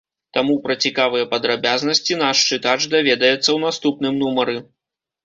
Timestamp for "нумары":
4.23-4.57